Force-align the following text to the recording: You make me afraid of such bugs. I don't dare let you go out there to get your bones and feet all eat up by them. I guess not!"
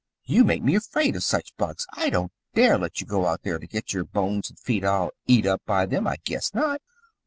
You 0.25 0.43
make 0.45 0.63
me 0.63 0.73
afraid 0.73 1.15
of 1.15 1.23
such 1.23 1.55
bugs. 1.57 1.85
I 1.93 2.09
don't 2.09 2.31
dare 2.55 2.79
let 2.79 2.99
you 2.99 3.05
go 3.05 3.27
out 3.27 3.43
there 3.43 3.59
to 3.59 3.67
get 3.67 3.93
your 3.93 4.03
bones 4.03 4.49
and 4.49 4.57
feet 4.57 4.83
all 4.83 5.11
eat 5.27 5.45
up 5.45 5.61
by 5.67 5.85
them. 5.85 6.07
I 6.07 6.15
guess 6.25 6.55
not!" 6.55 6.81